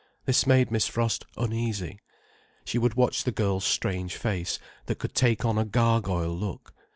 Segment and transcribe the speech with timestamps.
[0.25, 1.99] This made Miss Frost uneasy.
[2.65, 6.73] She would watch the girl's strange face, that could take on a gargoyle look.